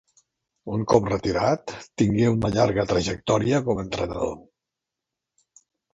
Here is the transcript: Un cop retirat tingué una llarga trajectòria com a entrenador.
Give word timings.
Un 0.75 0.85
cop 0.93 1.09
retirat 1.11 1.73
tingué 2.01 2.31
una 2.37 2.51
llarga 2.55 2.85
trajectòria 2.95 3.61
com 3.69 3.83
a 3.83 3.85
entrenador. 3.89 4.33